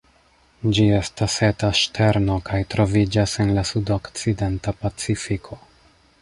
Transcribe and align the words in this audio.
Ĝi 0.77 0.85
estas 0.99 1.35
eta 1.47 1.69
ŝterno 1.79 2.37
kaj 2.47 2.61
troviĝas 2.75 3.37
en 3.45 3.53
la 3.59 3.65
sudokcidenta 3.73 4.75
Pacifiko. 4.83 5.61